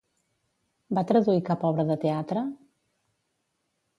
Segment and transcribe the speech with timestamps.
[0.97, 2.43] Va traduir cap obra de teatre?